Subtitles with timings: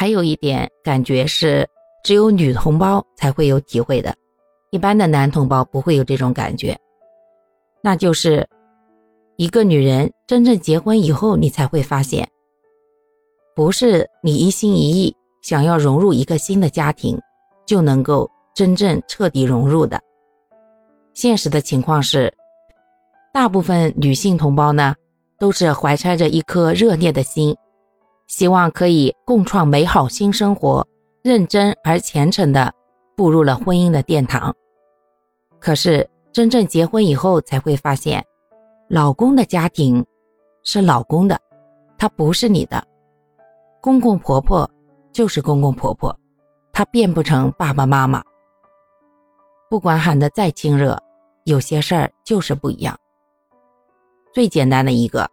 [0.00, 1.68] 还有一点感觉是
[2.02, 4.16] 只有女同胞才会有体会的，
[4.70, 6.74] 一般的男同胞不会有这种感觉，
[7.82, 8.48] 那就是
[9.36, 12.26] 一个女人真正结婚以后，你才会发现，
[13.54, 17.20] 不是你一心一意想要融入一个新的家庭，
[17.66, 20.00] 就能够真正彻底融入的。
[21.12, 22.32] 现实的情况是，
[23.34, 24.94] 大部分女性同胞呢，
[25.38, 27.54] 都是怀揣着一颗热烈的心。
[28.30, 30.86] 希望可以共创美好新生活，
[31.20, 32.72] 认真而虔诚地
[33.16, 34.54] 步入了婚姻的殿堂。
[35.58, 38.24] 可是真正结婚以后，才会发现，
[38.88, 40.06] 老公的家庭
[40.62, 41.36] 是老公的，
[41.98, 42.80] 他不是你的；
[43.80, 44.70] 公公婆婆
[45.12, 46.16] 就是公公婆婆，
[46.72, 48.22] 他变不成爸爸妈妈。
[49.68, 50.96] 不管喊得再亲热，
[51.46, 52.96] 有些事儿就是不一样。
[54.32, 55.28] 最简单的一个。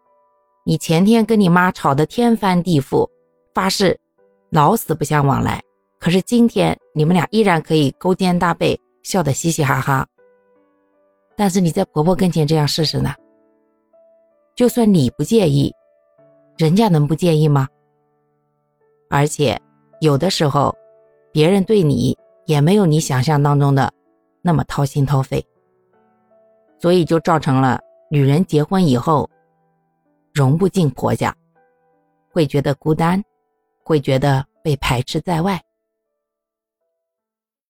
[0.67, 3.09] 你前天跟你妈吵得天翻地覆，
[3.53, 3.97] 发誓
[4.49, 5.63] 老死不相往来。
[5.97, 10.05] 可是今天你们俩依然可以勾肩搭背，笑得嘻嘻哈哈。
[11.37, 13.15] 但是你在婆婆跟前这样试试呢？
[14.55, 15.73] 就算你不介意，
[16.57, 17.65] 人家能不介意吗？
[19.09, 19.57] 而且
[20.01, 20.75] 有的时候，
[21.31, 22.13] 别人对你
[22.45, 23.89] 也没有你想象当中的
[24.41, 25.41] 那么掏心掏肺，
[26.77, 27.79] 所以就造成了
[28.11, 29.29] 女人结婚以后。
[30.37, 31.35] 融不进婆家，
[32.29, 33.19] 会觉得孤单，
[33.83, 35.59] 会觉得被排斥在外。